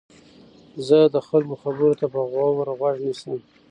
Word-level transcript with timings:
زه 0.87 0.99
د 1.13 1.17
خلکو 1.27 1.55
خبرو 1.61 1.91
ته 1.99 2.05
په 2.13 2.19
غور 2.31 2.67
غوږ 2.79 2.95
نیسم. 3.05 3.35